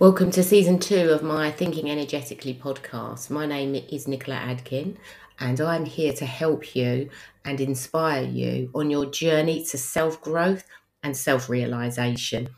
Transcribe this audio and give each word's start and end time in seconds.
Welcome 0.00 0.30
to 0.30 0.42
season 0.42 0.78
two 0.78 1.10
of 1.10 1.22
my 1.22 1.50
Thinking 1.50 1.90
Energetically 1.90 2.54
podcast. 2.54 3.28
My 3.28 3.44
name 3.44 3.74
is 3.74 4.08
Nicola 4.08 4.38
Adkin, 4.38 4.96
and 5.38 5.60
I'm 5.60 5.84
here 5.84 6.14
to 6.14 6.24
help 6.24 6.74
you 6.74 7.10
and 7.44 7.60
inspire 7.60 8.24
you 8.24 8.70
on 8.74 8.88
your 8.88 9.04
journey 9.04 9.62
to 9.66 9.76
self 9.76 10.18
growth 10.22 10.64
and 11.02 11.14
self 11.14 11.50
realization. 11.50 12.48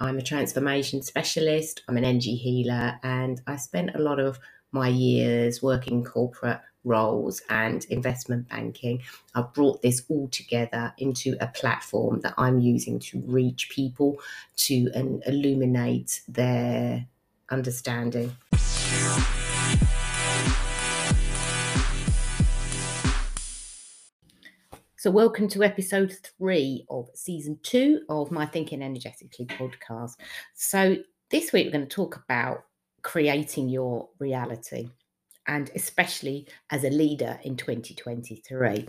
I'm 0.00 0.18
a 0.18 0.22
transformation 0.22 1.00
specialist, 1.02 1.84
I'm 1.86 1.96
an 1.96 2.04
energy 2.04 2.34
healer, 2.34 2.98
and 3.04 3.40
I 3.46 3.54
spent 3.58 3.94
a 3.94 4.02
lot 4.02 4.18
of 4.18 4.40
my 4.72 4.88
years 4.88 5.62
working 5.62 6.02
corporate 6.02 6.58
roles 6.88 7.42
and 7.50 7.84
investment 7.90 8.48
banking. 8.48 9.02
I've 9.34 9.52
brought 9.52 9.82
this 9.82 10.02
all 10.08 10.26
together 10.28 10.92
into 10.98 11.36
a 11.40 11.46
platform 11.48 12.20
that 12.22 12.34
I'm 12.38 12.60
using 12.60 12.98
to 13.00 13.20
reach 13.26 13.68
people 13.68 14.18
to 14.56 14.90
and 14.94 15.22
illuminate 15.26 16.22
their 16.26 17.06
understanding. 17.50 18.32
So, 24.96 25.12
welcome 25.12 25.46
to 25.50 25.62
episode 25.62 26.12
three 26.38 26.84
of 26.90 27.08
season 27.14 27.60
two 27.62 28.00
of 28.08 28.32
my 28.32 28.46
Thinking 28.46 28.82
Energetically 28.82 29.46
podcast. 29.46 30.16
So, 30.54 30.96
this 31.30 31.52
week 31.52 31.66
we're 31.66 31.72
going 31.72 31.86
to 31.86 31.94
talk 31.94 32.16
about 32.16 32.64
creating 33.02 33.68
your 33.68 34.08
reality 34.18 34.90
and 35.48 35.70
especially 35.74 36.46
as 36.70 36.84
a 36.84 36.90
leader 36.90 37.40
in 37.42 37.56
2023. 37.56 38.86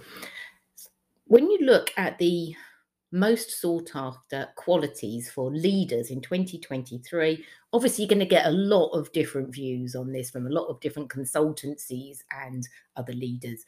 When 1.25 1.49
you 1.49 1.59
look 1.61 1.91
at 1.97 2.17
the 2.17 2.55
most 3.11 3.59
sought 3.59 3.91
after 3.95 4.47
qualities 4.55 5.31
for 5.31 5.49
leaders 5.49 6.11
in 6.11 6.21
2023, 6.21 7.43
obviously 7.73 8.03
you're 8.03 8.09
going 8.09 8.19
to 8.19 8.25
get 8.25 8.45
a 8.45 8.51
lot 8.51 8.89
of 8.89 9.11
different 9.13 9.53
views 9.53 9.95
on 9.95 10.11
this 10.11 10.29
from 10.29 10.45
a 10.45 10.51
lot 10.51 10.67
of 10.67 10.79
different 10.79 11.09
consultancies 11.09 12.19
and 12.45 12.67
other 12.95 13.13
leaders 13.13 13.65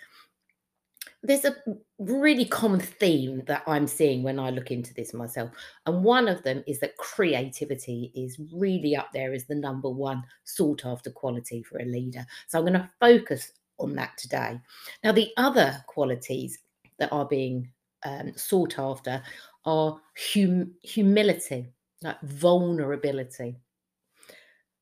there's 1.23 1.45
a 1.45 1.55
really 1.99 2.45
common 2.45 2.79
theme 2.79 3.43
that 3.45 3.63
I'm 3.67 3.85
seeing 3.85 4.23
when 4.23 4.39
I 4.39 4.49
look 4.49 4.71
into 4.71 4.93
this 4.93 5.13
myself. 5.13 5.51
And 5.85 6.03
one 6.03 6.27
of 6.27 6.41
them 6.43 6.63
is 6.65 6.79
that 6.79 6.97
creativity 6.97 8.11
is 8.15 8.39
really 8.51 8.95
up 8.95 9.09
there 9.13 9.33
as 9.33 9.45
the 9.45 9.55
number 9.55 9.89
one 9.89 10.23
sought 10.45 10.85
after 10.85 11.11
quality 11.11 11.61
for 11.61 11.79
a 11.79 11.85
leader. 11.85 12.25
So 12.47 12.57
I'm 12.57 12.65
going 12.65 12.73
to 12.73 12.89
focus 12.99 13.51
on 13.77 13.93
that 13.95 14.17
today. 14.17 14.59
Now, 15.03 15.11
the 15.11 15.31
other 15.37 15.83
qualities 15.87 16.59
that 16.97 17.11
are 17.11 17.25
being 17.25 17.69
um, 18.03 18.33
sought 18.35 18.79
after 18.79 19.21
are 19.65 19.99
hum- 20.33 20.73
humility, 20.81 21.67
like 22.01 22.19
vulnerability, 22.21 23.57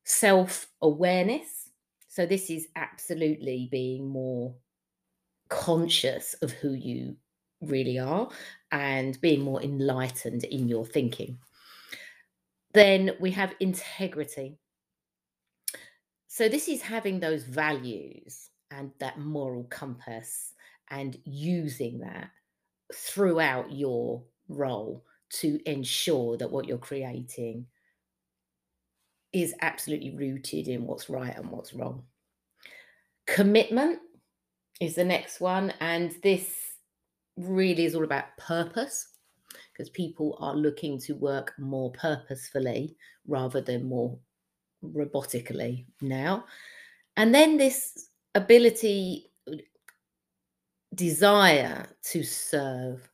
self 0.06 0.68
awareness. 0.82 1.70
So, 2.08 2.26
this 2.26 2.50
is 2.50 2.68
absolutely 2.76 3.68
being 3.72 4.08
more 4.08 4.54
conscious 5.50 6.34
of 6.36 6.52
who 6.52 6.74
you 6.74 7.16
really 7.62 8.00
are 8.00 8.30
and 8.72 9.20
being 9.22 9.42
more 9.42 9.62
enlightened 9.62 10.44
in 10.46 10.68
your 10.68 10.86
thinking. 10.86 11.38
Then 12.74 13.12
we 13.20 13.32
have 13.32 13.56
integrity. 13.60 14.58
So, 16.28 16.48
this 16.48 16.68
is 16.68 16.82
having 16.82 17.20
those 17.20 17.44
values 17.44 18.50
and 18.72 18.92
that 19.00 19.20
moral 19.20 19.64
compass 19.66 20.54
and 20.92 21.18
using 21.26 22.00
that 22.00 22.30
throughout 22.94 23.72
your 23.72 24.24
role 24.48 25.04
to 25.30 25.60
ensure 25.66 26.38
that 26.38 26.52
what 26.52 26.68
you're 26.68 26.78
creating 26.78 27.66
is 29.32 29.54
absolutely 29.62 30.16
rooted 30.16 30.68
in 30.68 30.86
what's 30.86 31.10
right 31.10 31.36
and 31.36 31.50
what's 31.52 31.74
wrong. 31.74 32.04
Commitment 33.28 34.00
is 34.80 34.96
the 34.96 35.04
next 35.04 35.40
one. 35.40 35.74
And 35.80 36.16
this 36.24 36.54
really 37.38 37.86
is 37.86 37.96
all 37.96 38.04
about 38.04 38.38
purpose 38.38 39.08
because 39.74 39.90
people 39.90 40.38
are 40.40 40.56
looking 40.56 41.00
to 41.00 41.14
work 41.14 41.54
more 41.58 41.92
purposefully 41.92 42.96
rather 43.28 43.62
than 43.62 43.88
more 43.88 44.18
robotically 44.84 45.86
now. 46.02 46.46
And 47.18 47.34
then 47.34 47.58
this 47.58 48.10
ability, 48.36 49.26
desire 50.96 51.88
to 52.04 52.24
serve 52.24 53.08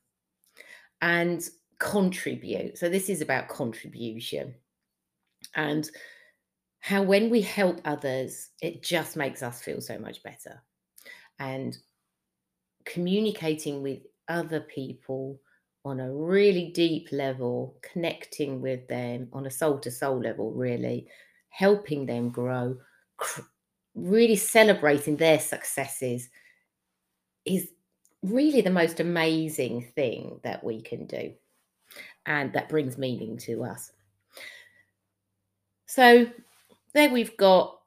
and 1.02 1.47
contribute. 1.80 2.78
So, 2.78 2.90
this 2.90 3.09
is 3.09 3.22
about 3.22 3.50
contribution 3.50 4.56
and 5.56 5.90
how 6.80 7.02
when 7.02 7.30
we 7.30 7.42
help 7.42 7.82
others, 7.86 8.50
it 8.62 8.84
just 8.84 9.16
makes 9.16 9.44
us 9.44 9.62
feel 9.62 9.82
so 9.82 9.97
much 9.97 10.24
better 10.24 10.62
and 11.40 11.78
communicating 12.85 13.81
with 13.81 14.00
other 14.28 14.62
people 14.62 15.40
on 15.84 16.00
a 16.00 16.12
really 16.12 16.72
deep 16.72 17.09
level, 17.12 17.78
connecting 17.81 18.62
with 18.62 18.88
them 18.88 19.28
on 19.34 19.46
a 19.46 19.51
soul 19.51 19.78
to 19.79 19.91
soul 19.91 20.19
level, 20.19 20.51
really 20.51 21.07
helping 21.50 22.06
them 22.06 22.29
grow, 22.29 22.78
really 23.96 24.35
celebrating 24.35 25.16
their 25.16 25.40
successes 25.40 26.29
is 27.46 27.69
really 28.23 28.62
the 28.62 28.72
most 28.72 29.00
amazing 29.00 29.85
thing 29.96 30.40
that 30.44 30.63
we 30.63 30.81
can 30.81 31.06
do. 31.06 31.31
And 32.25 32.52
that 32.53 32.69
brings 32.69 32.97
meaning 32.97 33.38
to 33.40 33.63
us. 33.63 33.91
So 35.85 36.28
there 36.94 37.09
we've 37.09 37.38
got 37.38 37.79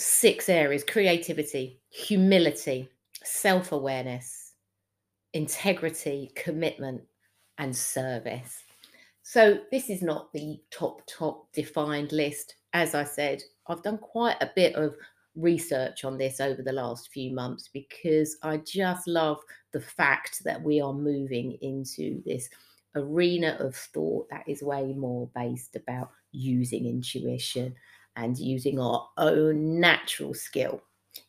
six 0.00 0.48
areas 0.48 0.82
creativity, 0.82 1.78
humility, 1.90 2.88
self 3.22 3.72
awareness, 3.72 4.54
integrity, 5.34 6.32
commitment, 6.34 7.02
and 7.58 7.76
service. 7.76 8.64
So, 9.22 9.60
this 9.70 9.90
is 9.90 10.02
not 10.02 10.32
the 10.32 10.58
top, 10.70 11.02
top 11.06 11.52
defined 11.52 12.12
list. 12.12 12.56
As 12.72 12.94
I 12.94 13.04
said, 13.04 13.42
I've 13.68 13.82
done 13.82 13.98
quite 13.98 14.36
a 14.40 14.50
bit 14.56 14.74
of 14.74 14.94
research 15.36 16.04
on 16.04 16.16
this 16.18 16.40
over 16.40 16.62
the 16.62 16.72
last 16.72 17.10
few 17.12 17.32
months 17.32 17.68
because 17.72 18.36
I 18.42 18.56
just 18.58 19.06
love 19.06 19.38
the 19.72 19.80
fact 19.80 20.42
that 20.44 20.60
we 20.60 20.80
are 20.80 20.92
moving 20.92 21.58
into 21.60 22.22
this 22.24 22.48
arena 22.96 23.56
of 23.60 23.76
thought 23.76 24.28
that 24.30 24.48
is 24.48 24.62
way 24.62 24.92
more 24.94 25.30
based 25.34 25.76
about 25.76 26.10
using 26.32 26.86
intuition 26.86 27.74
and 28.16 28.38
using 28.38 28.78
our 28.78 29.08
own 29.16 29.80
natural 29.80 30.34
skill 30.34 30.82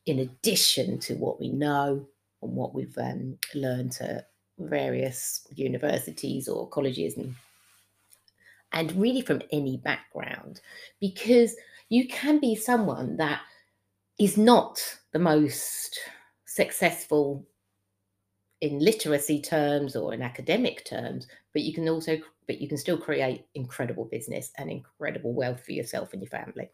in 0.05 0.19
addition 0.19 0.99
to 0.99 1.15
what 1.15 1.39
we 1.39 1.49
know 1.49 2.05
and 2.41 2.55
what 2.55 2.73
we've 2.73 2.97
um, 2.97 3.37
learned 3.53 3.97
at 4.01 4.29
various 4.57 5.47
universities 5.55 6.47
or 6.47 6.67
colleges 6.69 7.17
and 7.17 7.35
and 8.73 8.93
really 8.93 9.21
from 9.21 9.41
any 9.51 9.77
background. 9.77 10.61
Because 11.01 11.55
you 11.89 12.07
can 12.07 12.39
be 12.39 12.55
someone 12.55 13.17
that 13.17 13.41
is 14.17 14.37
not 14.37 14.81
the 15.11 15.19
most 15.19 15.99
successful 16.45 17.45
in 18.61 18.79
literacy 18.79 19.41
terms 19.41 19.95
or 19.95 20.13
in 20.13 20.21
academic 20.21 20.85
terms 20.85 21.27
but 21.53 21.63
you 21.63 21.73
can 21.73 21.89
also 21.89 22.17
but 22.47 22.61
you 22.61 22.67
can 22.67 22.77
still 22.77 22.97
create 22.97 23.45
incredible 23.55 24.05
business 24.05 24.51
and 24.57 24.69
incredible 24.69 25.33
wealth 25.33 25.63
for 25.65 25.71
yourself 25.71 26.13
and 26.13 26.21
your 26.21 26.29
family 26.29 26.69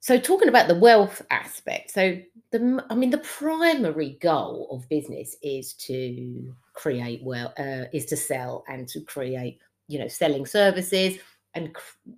so 0.00 0.18
talking 0.18 0.48
about 0.48 0.68
the 0.68 0.74
wealth 0.74 1.22
aspect 1.30 1.90
so 1.90 2.18
the 2.50 2.84
i 2.90 2.94
mean 2.94 3.10
the 3.10 3.18
primary 3.18 4.18
goal 4.20 4.68
of 4.70 4.88
business 4.88 5.36
is 5.42 5.72
to 5.74 6.54
create 6.74 7.22
well 7.22 7.52
uh, 7.58 7.84
is 7.92 8.06
to 8.06 8.16
sell 8.16 8.64
and 8.68 8.88
to 8.88 9.00
create 9.00 9.58
you 9.88 9.98
know 9.98 10.08
selling 10.08 10.46
services 10.46 11.18
and 11.54 11.74
cr- 11.74 12.10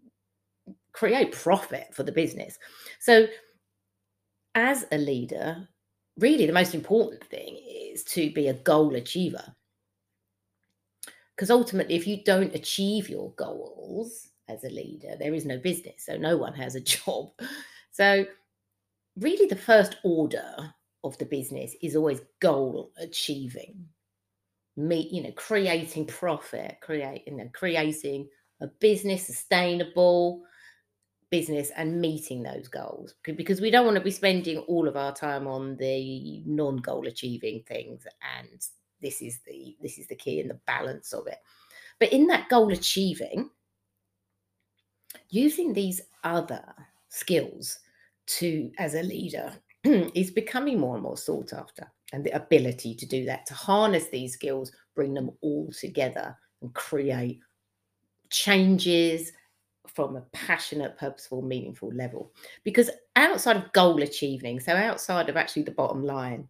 create 0.92 1.32
profit 1.32 1.88
for 1.92 2.02
the 2.02 2.12
business 2.12 2.58
so 2.98 3.26
as 4.54 4.84
a 4.90 4.98
leader 4.98 5.68
really 6.18 6.46
the 6.46 6.52
most 6.52 6.74
important 6.74 7.22
thing 7.24 7.58
is 7.64 8.04
to 8.04 8.30
be 8.32 8.48
a 8.48 8.54
goal 8.54 8.94
achiever. 8.94 9.54
Because 11.38 11.52
ultimately, 11.52 11.94
if 11.94 12.04
you 12.04 12.24
don't 12.24 12.52
achieve 12.52 13.08
your 13.08 13.30
goals 13.36 14.26
as 14.48 14.64
a 14.64 14.68
leader, 14.68 15.14
there 15.16 15.34
is 15.34 15.46
no 15.46 15.56
business. 15.56 16.04
So 16.04 16.16
no 16.16 16.36
one 16.36 16.52
has 16.54 16.74
a 16.74 16.80
job. 16.96 17.30
So, 17.92 18.26
really, 19.16 19.46
the 19.46 19.54
first 19.54 19.98
order 20.02 20.74
of 21.04 21.16
the 21.18 21.26
business 21.26 21.76
is 21.80 21.94
always 21.94 22.22
goal 22.40 22.90
achieving. 22.98 23.86
Me, 24.76 25.08
you 25.12 25.22
know, 25.22 25.30
creating 25.36 26.06
profit, 26.06 26.78
create, 26.80 27.22
you 27.28 27.36
know, 27.36 27.48
creating 27.52 28.28
a 28.60 28.66
business 28.66 29.24
sustainable, 29.24 30.42
business 31.30 31.70
and 31.76 32.00
meeting 32.00 32.42
those 32.42 32.66
goals 32.66 33.14
because 33.22 33.60
we 33.60 33.70
don't 33.70 33.84
want 33.84 33.96
to 33.96 34.02
be 34.02 34.10
spending 34.10 34.58
all 34.60 34.88
of 34.88 34.96
our 34.96 35.14
time 35.14 35.46
on 35.46 35.76
the 35.76 36.42
non-goal 36.46 37.06
achieving 37.06 37.62
things 37.68 38.06
and 38.40 38.66
this 39.00 39.22
is 39.22 39.40
the 39.46 39.76
this 39.80 39.98
is 39.98 40.06
the 40.08 40.14
key 40.14 40.40
and 40.40 40.50
the 40.50 40.60
balance 40.66 41.12
of 41.12 41.26
it. 41.26 41.38
But 41.98 42.12
in 42.12 42.26
that 42.28 42.48
goal 42.48 42.72
achieving 42.72 43.50
using 45.30 45.72
these 45.72 46.00
other 46.24 46.64
skills 47.08 47.78
to 48.26 48.70
as 48.78 48.94
a 48.94 49.02
leader 49.02 49.52
is 49.84 50.30
becoming 50.30 50.78
more 50.78 50.94
and 50.94 51.02
more 51.02 51.16
sought 51.16 51.52
after 51.52 51.90
and 52.12 52.24
the 52.24 52.30
ability 52.30 52.94
to 52.94 53.06
do 53.06 53.24
that 53.24 53.46
to 53.46 53.54
harness 53.54 54.08
these 54.08 54.34
skills 54.34 54.72
bring 54.94 55.14
them 55.14 55.30
all 55.40 55.70
together 55.72 56.36
and 56.62 56.72
create 56.74 57.40
changes 58.30 59.32
from 59.94 60.16
a 60.16 60.20
passionate 60.32 60.96
purposeful 60.98 61.42
meaningful 61.42 61.92
level. 61.94 62.32
Because 62.62 62.90
outside 63.16 63.56
of 63.56 63.72
goal 63.72 64.02
achieving 64.02 64.60
so 64.60 64.74
outside 64.74 65.28
of 65.28 65.36
actually 65.36 65.62
the 65.62 65.70
bottom 65.70 66.04
line 66.04 66.46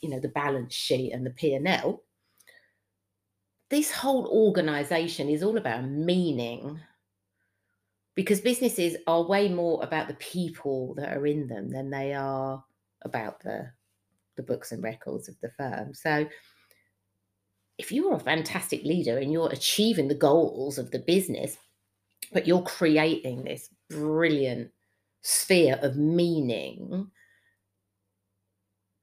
you 0.00 0.08
know 0.08 0.20
the 0.20 0.28
balance 0.28 0.74
sheet 0.74 1.12
and 1.12 1.24
the 1.24 1.30
p&l 1.30 2.02
this 3.68 3.90
whole 3.90 4.26
organization 4.26 5.28
is 5.28 5.42
all 5.42 5.56
about 5.56 5.84
meaning 5.84 6.78
because 8.14 8.40
businesses 8.40 8.96
are 9.06 9.22
way 9.22 9.48
more 9.48 9.82
about 9.82 10.08
the 10.08 10.14
people 10.14 10.94
that 10.94 11.16
are 11.16 11.26
in 11.26 11.46
them 11.46 11.70
than 11.70 11.90
they 11.90 12.14
are 12.14 12.64
about 13.02 13.40
the 13.40 13.70
the 14.36 14.42
books 14.42 14.72
and 14.72 14.82
records 14.82 15.28
of 15.28 15.40
the 15.40 15.50
firm. 15.50 15.94
So 15.94 16.28
if 17.78 17.90
you're 17.90 18.14
a 18.14 18.20
fantastic 18.20 18.84
leader 18.84 19.18
and 19.18 19.32
you're 19.32 19.50
achieving 19.50 20.08
the 20.08 20.14
goals 20.14 20.78
of 20.78 20.90
the 20.90 20.98
business, 20.98 21.56
but 22.32 22.46
you're 22.46 22.62
creating 22.62 23.44
this 23.44 23.70
brilliant 23.90 24.70
sphere 25.22 25.78
of 25.82 25.96
meaning, 25.96 27.10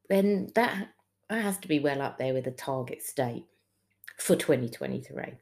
then 0.10 0.50
that 0.56 0.90
has 1.30 1.58
to 1.60 1.68
be 1.68 1.80
well 1.80 2.02
up 2.02 2.18
there 2.18 2.34
with 2.34 2.46
the 2.46 2.52
target 2.52 3.02
state 3.02 3.46
for 4.18 4.36
2023. 4.36 5.34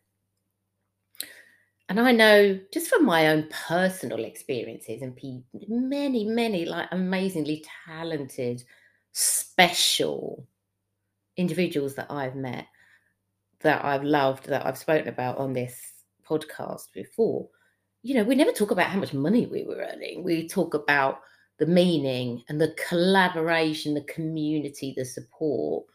And 1.89 1.99
I 1.99 2.13
know 2.13 2.57
just 2.71 2.87
from 2.87 3.05
my 3.05 3.27
own 3.27 3.49
personal 3.67 4.23
experiences 4.23 5.01
and 5.01 5.19
many, 5.67 6.23
many 6.23 6.63
like 6.63 6.87
amazingly 6.91 7.65
talented, 7.85 8.63
special 9.11 10.47
individuals 11.35 11.95
that 11.95 12.09
I've 12.09 12.35
met, 12.35 12.67
that 13.59 13.83
I've 13.83 14.03
loved, 14.03 14.47
that 14.47 14.65
I've 14.65 14.77
spoken 14.77 15.09
about 15.09 15.37
on 15.37 15.51
this 15.51 15.81
podcast 16.25 16.93
before, 16.93 17.49
you 18.03 18.15
know, 18.15 18.23
we 18.23 18.35
never 18.35 18.53
talk 18.53 18.71
about 18.71 18.87
how 18.87 18.99
much 18.99 19.13
money 19.13 19.45
we 19.45 19.63
were 19.63 19.85
earning. 19.91 20.23
We 20.23 20.47
talk 20.47 20.73
about 20.73 21.19
the 21.61 21.67
meaning 21.67 22.43
and 22.49 22.59
the 22.59 22.75
collaboration, 22.89 23.93
the 23.93 24.01
community, 24.05 24.95
the 24.97 25.05
support, 25.05 25.85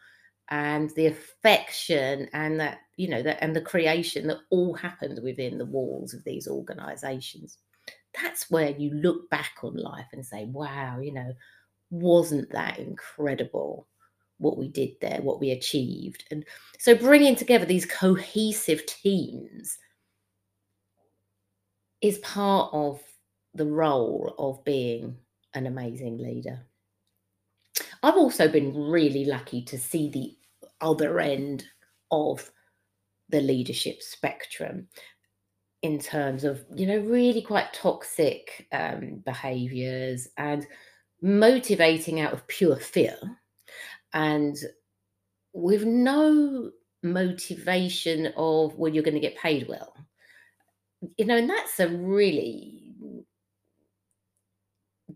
and 0.51 0.91
the 0.91 1.07
affection 1.07 2.29
and 2.33 2.61
that 2.61 2.79
you 2.97 3.09
know 3.09 3.21
that 3.21 3.43
and 3.43 3.57
the 3.57 3.61
creation 3.61 4.29
that 4.29 4.39
all 4.51 4.75
happened 4.75 5.19
within 5.25 5.59
the 5.59 5.65
walls 5.65 6.15
of 6.15 6.23
these 6.23 6.47
organizations. 6.47 7.59
That's 8.23 8.49
where 8.49 8.71
you 8.71 8.95
look 8.95 9.29
back 9.29 9.55
on 9.65 9.77
life 9.77 10.07
and 10.13 10.25
say 10.25 10.45
wow 10.45 11.01
you 11.01 11.13
know 11.13 11.33
wasn't 11.91 12.49
that 12.53 12.79
incredible 12.79 13.89
what 14.39 14.57
we 14.57 14.69
did 14.69 14.91
there 15.01 15.21
what 15.21 15.41
we 15.41 15.51
achieved? 15.51 16.23
And 16.31 16.45
so 16.79 16.95
bringing 16.95 17.35
together 17.35 17.65
these 17.65 17.87
cohesive 17.87 18.87
teams 18.87 19.79
is 22.03 22.19
part 22.19 22.73
of 22.73 23.03
the 23.53 23.67
role 23.67 24.33
of 24.39 24.63
being 24.63 25.17
an 25.57 25.67
amazing 25.67 26.19
leader 26.19 26.65
I've 28.03 28.17
also 28.17 28.49
been 28.49 28.75
really 28.75 29.25
lucky 29.25 29.63
to 29.63 29.79
see 29.79 30.09
the 30.09 30.37
other 30.81 31.19
end 31.19 31.65
of 32.11 32.51
the 33.29 33.41
leadership 33.41 34.03
spectrum 34.03 34.89
in 35.83 35.99
terms 35.99 36.45
of, 36.45 36.65
you 36.75 36.87
know, 36.87 36.99
really 36.99 37.43
quite 37.43 37.73
toxic 37.73 38.67
um, 38.73 39.23
behaviors 39.25 40.29
and 40.37 40.67
motivating 41.23 42.21
out 42.21 42.33
of 42.33 42.47
pure 42.47 42.77
fear 42.77 43.17
and 44.13 44.57
with 45.53 45.85
no 45.85 46.71
motivation 47.03 48.33
of, 48.37 48.75
well, 48.77 48.93
you're 48.93 49.03
going 49.03 49.15
to 49.15 49.21
get 49.21 49.37
paid 49.37 49.69
well. 49.69 49.95
You 51.19 51.25
know, 51.25 51.37
and 51.37 51.49
that's 51.49 51.79
a 51.81 51.89
really 51.89 52.86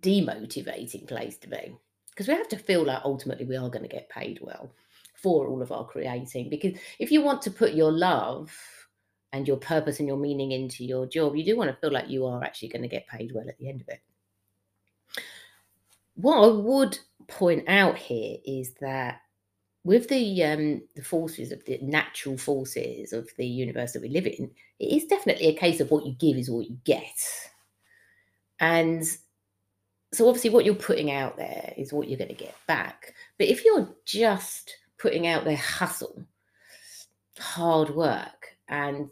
demotivating 0.03 1.07
place 1.07 1.37
to 1.39 1.49
be 1.49 1.75
because 2.11 2.29
we 2.29 2.35
have 2.35 2.49
to 2.49 2.59
feel 2.59 2.85
like 2.85 3.03
ultimately 3.05 3.47
we 3.47 3.57
are 3.57 3.71
going 3.71 3.83
to 3.83 3.89
get 3.89 4.09
paid 4.09 4.39
well 4.43 4.73
for 5.15 5.49
all 5.49 5.63
of 5.63 5.73
our 5.73 5.87
creating. 5.87 6.51
Because 6.51 6.79
if 6.99 7.11
you 7.11 7.23
want 7.23 7.43
to 7.43 7.51
put 7.51 7.75
your 7.75 7.93
love 7.93 8.55
and 9.33 9.47
your 9.47 9.57
purpose 9.57 9.99
and 9.99 10.09
your 10.09 10.17
meaning 10.17 10.53
into 10.53 10.85
your 10.85 11.07
job, 11.07 11.37
you 11.37 11.45
do 11.45 11.57
want 11.57 11.71
to 11.71 11.77
feel 11.77 11.93
like 11.93 12.09
you 12.09 12.27
are 12.27 12.43
actually 12.43 12.69
going 12.69 12.83
to 12.83 12.89
get 12.89 13.07
paid 13.07 13.33
well 13.35 13.49
at 13.49 13.57
the 13.59 13.69
end 13.69 13.81
of 13.81 13.89
it. 13.89 14.01
What 16.15 16.45
I 16.45 16.49
would 16.49 16.99
point 17.29 17.69
out 17.69 17.97
here 17.97 18.37
is 18.45 18.75
that 18.81 19.21
with 19.85 20.09
the 20.09 20.45
um, 20.45 20.83
the 20.95 21.03
forces 21.03 21.53
of 21.53 21.65
the 21.65 21.79
natural 21.81 22.37
forces 22.37 23.15
of 23.15 23.31
the 23.39 23.47
universe 23.47 23.93
that 23.93 24.03
we 24.03 24.11
live 24.11 24.27
in, 24.27 24.51
it 24.79 24.85
is 24.85 25.07
definitely 25.07 25.47
a 25.47 25.57
case 25.57 25.81
of 25.81 25.91
what 25.91 26.05
you 26.05 26.13
give 26.19 26.37
is 26.37 26.51
what 26.51 26.69
you 26.69 26.77
get. 26.85 27.17
And 28.59 29.05
so 30.13 30.29
obviously 30.29 30.51
what 30.51 30.65
you're 30.65 30.75
putting 30.75 31.11
out 31.11 31.37
there 31.37 31.73
is 31.77 31.93
what 31.93 32.09
you're 32.09 32.19
going 32.19 32.29
to 32.29 32.35
get 32.35 32.55
back. 32.67 33.15
But 33.39 33.49
if 33.49 33.65
you're 33.65 33.89
just 34.05 34.77
putting 34.99 35.27
out 35.27 35.45
their 35.45 35.57
hustle, 35.57 36.25
hard 37.39 37.91
work, 37.91 38.57
and 38.69 39.09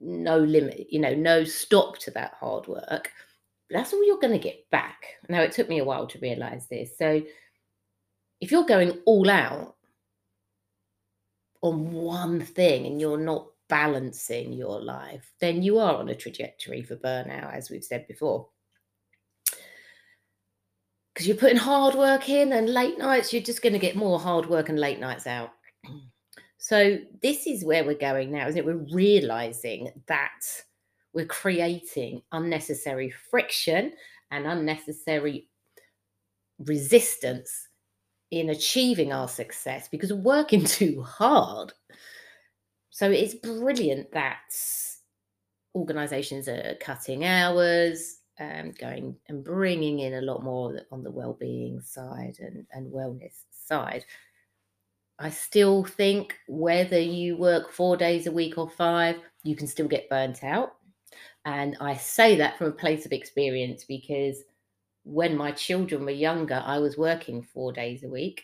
no 0.00 0.38
limit, 0.38 0.86
you 0.90 1.00
know, 1.00 1.14
no 1.14 1.42
stop 1.44 1.98
to 1.98 2.10
that 2.12 2.34
hard 2.38 2.68
work, 2.68 3.10
that's 3.70 3.92
all 3.92 4.06
you're 4.06 4.20
going 4.20 4.32
to 4.32 4.38
get 4.38 4.70
back. 4.70 5.06
Now, 5.28 5.40
it 5.40 5.50
took 5.50 5.68
me 5.68 5.78
a 5.78 5.84
while 5.84 6.06
to 6.06 6.18
realize 6.20 6.68
this. 6.68 6.96
So, 6.96 7.22
if 8.40 8.52
you're 8.52 8.66
going 8.66 9.00
all 9.06 9.28
out 9.28 9.74
on 11.62 11.90
one 11.90 12.40
thing 12.40 12.86
and 12.86 13.00
you're 13.00 13.18
not 13.18 13.48
balancing 13.68 14.52
your 14.52 14.80
life, 14.80 15.32
then 15.40 15.62
you 15.62 15.78
are 15.78 15.96
on 15.96 16.10
a 16.10 16.14
trajectory 16.14 16.82
for 16.82 16.96
burnout, 16.96 17.52
as 17.54 17.70
we've 17.70 17.82
said 17.82 18.06
before 18.06 18.48
because 21.16 21.26
you're 21.26 21.36
putting 21.38 21.56
hard 21.56 21.94
work 21.94 22.28
in 22.28 22.52
and 22.52 22.68
late 22.68 22.98
nights, 22.98 23.32
you're 23.32 23.42
just 23.42 23.62
going 23.62 23.72
to 23.72 23.78
get 23.78 23.96
more 23.96 24.20
hard 24.20 24.50
work 24.50 24.68
and 24.68 24.78
late 24.78 25.00
nights 25.00 25.26
out. 25.26 25.50
So, 26.58 26.98
this 27.22 27.46
is 27.46 27.64
where 27.64 27.84
we're 27.84 27.94
going 27.94 28.32
now, 28.32 28.48
isn't 28.48 28.58
it? 28.58 28.64
We're 28.64 28.86
realizing 28.92 29.90
that 30.08 30.40
we're 31.12 31.26
creating 31.26 32.22
unnecessary 32.32 33.12
friction 33.30 33.92
and 34.32 34.46
unnecessary 34.46 35.48
resistance 36.58 37.68
in 38.32 38.48
achieving 38.48 39.12
our 39.12 39.28
success 39.28 39.86
because 39.86 40.12
we're 40.12 40.22
working 40.22 40.64
too 40.64 41.02
hard. 41.02 41.72
So, 42.90 43.10
it's 43.10 43.34
brilliant 43.34 44.10
that 44.12 44.40
organizations 45.76 46.48
are 46.48 46.74
cutting 46.80 47.24
hours, 47.24 48.15
um, 48.40 48.72
going 48.78 49.16
and 49.28 49.44
bringing 49.44 50.00
in 50.00 50.14
a 50.14 50.20
lot 50.20 50.42
more 50.42 50.80
on 50.92 51.02
the 51.02 51.10
well-being 51.10 51.80
side 51.80 52.36
and, 52.40 52.66
and 52.72 52.92
wellness 52.92 53.42
side. 53.50 54.04
I 55.18 55.30
still 55.30 55.84
think 55.84 56.36
whether 56.46 57.00
you 57.00 57.36
work 57.36 57.72
four 57.72 57.96
days 57.96 58.26
a 58.26 58.32
week 58.32 58.58
or 58.58 58.68
five, 58.68 59.16
you 59.44 59.56
can 59.56 59.66
still 59.66 59.88
get 59.88 60.10
burnt 60.10 60.44
out. 60.44 60.74
And 61.46 61.76
I 61.80 61.94
say 61.94 62.36
that 62.36 62.58
from 62.58 62.66
a 62.66 62.72
place 62.72 63.06
of 63.06 63.12
experience 63.12 63.84
because 63.84 64.42
when 65.04 65.36
my 65.36 65.52
children 65.52 66.04
were 66.04 66.10
younger, 66.10 66.62
I 66.66 66.78
was 66.78 66.98
working 66.98 67.42
four 67.42 67.72
days 67.72 68.02
a 68.02 68.08
week. 68.08 68.42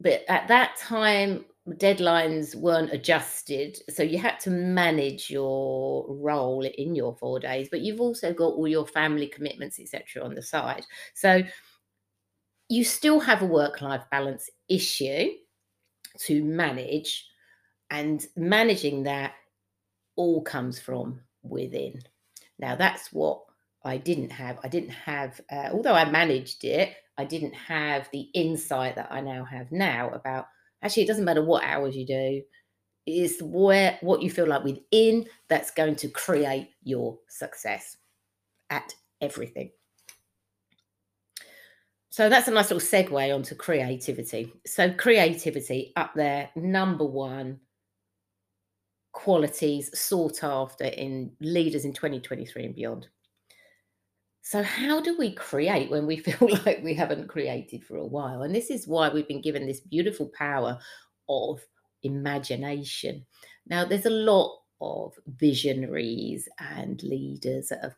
But 0.00 0.24
at 0.28 0.48
that 0.48 0.76
time, 0.76 1.44
deadlines 1.68 2.56
weren't 2.56 2.92
adjusted 2.92 3.78
so 3.88 4.02
you 4.02 4.18
had 4.18 4.40
to 4.40 4.50
manage 4.50 5.30
your 5.30 6.04
role 6.08 6.64
in 6.64 6.94
your 6.96 7.14
four 7.14 7.38
days 7.38 7.68
but 7.70 7.80
you've 7.80 8.00
also 8.00 8.32
got 8.32 8.52
all 8.54 8.66
your 8.66 8.86
family 8.86 9.28
commitments 9.28 9.78
etc 9.78 10.24
on 10.24 10.34
the 10.34 10.42
side. 10.42 10.84
So 11.14 11.42
you 12.68 12.84
still 12.84 13.20
have 13.20 13.42
a 13.42 13.46
work 13.46 13.80
life 13.80 14.02
balance 14.10 14.50
issue 14.68 15.30
to 16.18 16.42
manage 16.42 17.26
and 17.90 18.26
managing 18.34 19.04
that 19.04 19.34
all 20.16 20.42
comes 20.42 20.80
from 20.80 21.20
within. 21.42 22.02
Now 22.58 22.74
that's 22.74 23.12
what 23.12 23.40
i 23.84 23.96
didn't 23.96 24.30
have. 24.30 24.58
I 24.64 24.68
didn't 24.68 24.90
have 24.90 25.40
uh, 25.50 25.68
although 25.72 25.94
i 25.94 26.10
managed 26.10 26.64
it 26.64 26.96
i 27.18 27.24
didn't 27.24 27.54
have 27.54 28.08
the 28.12 28.28
insight 28.34 28.96
that 28.96 29.12
i 29.12 29.20
now 29.20 29.44
have 29.44 29.70
now 29.70 30.10
about 30.10 30.46
Actually, 30.82 31.04
it 31.04 31.08
doesn't 31.08 31.24
matter 31.24 31.44
what 31.44 31.64
hours 31.64 31.96
you 31.96 32.06
do. 32.06 32.42
It's 33.06 33.40
where 33.42 33.98
what 34.00 34.22
you 34.22 34.30
feel 34.30 34.46
like 34.46 34.64
within 34.64 35.26
that's 35.48 35.70
going 35.70 35.96
to 35.96 36.08
create 36.08 36.70
your 36.84 37.18
success 37.28 37.96
at 38.70 38.94
everything. 39.20 39.70
So 42.10 42.28
that's 42.28 42.46
a 42.46 42.50
nice 42.50 42.70
little 42.70 42.86
segue 42.86 43.34
onto 43.34 43.54
creativity. 43.54 44.52
So 44.66 44.92
creativity 44.92 45.92
up 45.96 46.12
there, 46.14 46.50
number 46.54 47.06
one, 47.06 47.60
qualities 49.12 49.98
sought 49.98 50.44
after 50.44 50.84
in 50.84 51.32
leaders 51.40 51.84
in 51.84 51.92
2023 51.92 52.66
and 52.66 52.74
beyond. 52.74 53.08
So, 54.42 54.62
how 54.62 55.00
do 55.00 55.16
we 55.16 55.32
create 55.32 55.90
when 55.90 56.06
we 56.06 56.16
feel 56.18 56.48
like 56.66 56.82
we 56.82 56.94
haven't 56.94 57.28
created 57.28 57.84
for 57.84 57.96
a 57.96 58.06
while? 58.06 58.42
And 58.42 58.54
this 58.54 58.70
is 58.70 58.88
why 58.88 59.08
we've 59.08 59.28
been 59.28 59.40
given 59.40 59.66
this 59.66 59.80
beautiful 59.80 60.30
power 60.36 60.78
of 61.28 61.60
imagination. 62.02 63.24
Now, 63.66 63.84
there's 63.84 64.06
a 64.06 64.10
lot 64.10 64.58
of 64.80 65.14
visionaries 65.26 66.48
and 66.58 67.00
leaders 67.04 67.68
that 67.68 67.82
have 67.82 67.94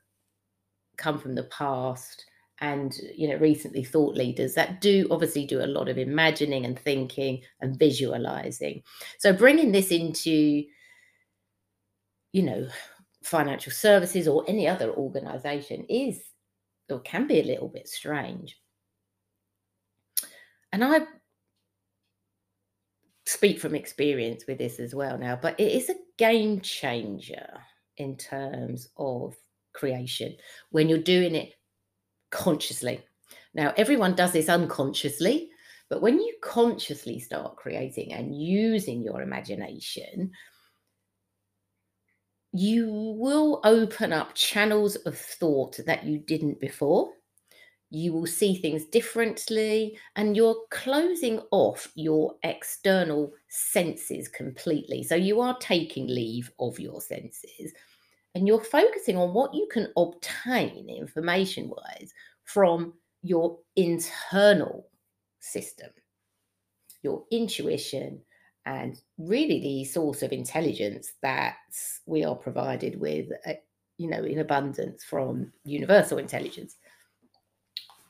come 0.98 1.18
from 1.18 1.34
the 1.34 1.44
past 1.44 2.26
and 2.60 2.96
you 3.16 3.28
know 3.28 3.36
recently 3.36 3.82
thought 3.82 4.14
leaders 4.14 4.54
that 4.54 4.80
do 4.80 5.08
obviously 5.10 5.44
do 5.44 5.60
a 5.60 5.66
lot 5.66 5.88
of 5.88 5.98
imagining 5.98 6.64
and 6.64 6.78
thinking 6.78 7.40
and 7.60 7.76
visualizing 7.80 8.80
so 9.18 9.32
bringing 9.32 9.72
this 9.72 9.90
into 9.90 10.62
you 12.32 12.42
know 12.42 12.68
financial 13.24 13.72
services 13.72 14.28
or 14.28 14.44
any 14.46 14.68
other 14.68 14.92
organization 14.92 15.84
is 15.88 16.22
or 16.90 17.00
can 17.00 17.26
be 17.26 17.40
a 17.40 17.44
little 17.44 17.68
bit 17.68 17.88
strange 17.88 18.58
and 20.72 20.84
i 20.84 21.00
speak 23.26 23.58
from 23.58 23.74
experience 23.74 24.44
with 24.46 24.58
this 24.58 24.78
as 24.78 24.94
well 24.94 25.16
now 25.18 25.38
but 25.40 25.58
it 25.58 25.72
is 25.72 25.88
a 25.88 25.94
game 26.18 26.60
changer 26.60 27.48
in 27.96 28.16
terms 28.16 28.88
of 28.96 29.34
creation 29.72 30.34
when 30.70 30.88
you're 30.88 30.98
doing 30.98 31.34
it 31.34 31.54
consciously. 32.34 33.00
Now, 33.54 33.72
everyone 33.76 34.14
does 34.14 34.32
this 34.32 34.48
unconsciously, 34.48 35.50
but 35.88 36.02
when 36.02 36.18
you 36.18 36.34
consciously 36.42 37.20
start 37.20 37.56
creating 37.56 38.12
and 38.12 38.36
using 38.36 39.02
your 39.02 39.22
imagination, 39.22 40.32
you 42.54 43.16
will 43.18 43.60
open 43.64 44.12
up 44.12 44.32
channels 44.34 44.94
of 44.94 45.18
thought 45.18 45.76
that 45.86 46.04
you 46.04 46.18
didn't 46.18 46.60
before. 46.60 47.10
You 47.90 48.12
will 48.12 48.26
see 48.26 48.54
things 48.54 48.86
differently, 48.86 49.98
and 50.14 50.36
you're 50.36 50.56
closing 50.70 51.40
off 51.50 51.90
your 51.96 52.36
external 52.44 53.32
senses 53.48 54.28
completely. 54.28 55.02
So, 55.02 55.16
you 55.16 55.40
are 55.40 55.58
taking 55.58 56.06
leave 56.06 56.50
of 56.60 56.78
your 56.78 57.00
senses 57.00 57.72
and 58.34 58.46
you're 58.48 58.64
focusing 58.64 59.16
on 59.16 59.32
what 59.32 59.54
you 59.54 59.68
can 59.70 59.88
obtain 59.96 60.88
information 60.88 61.68
wise 61.68 62.12
from 62.44 62.94
your 63.22 63.58
internal 63.76 64.88
system, 65.40 65.90
your 67.02 67.24
intuition, 67.30 68.20
and 68.66 69.00
really 69.18 69.60
the 69.60 69.84
source 69.84 70.22
of 70.22 70.32
intelligence 70.32 71.12
that 71.22 71.56
we 72.06 72.24
are 72.24 72.34
provided 72.34 72.98
with, 72.98 73.28
uh, 73.46 73.52
you 73.98 74.08
know, 74.08 74.24
in 74.24 74.38
abundance 74.38 75.04
from 75.04 75.52
universal 75.64 76.18
intelligence. 76.18 76.76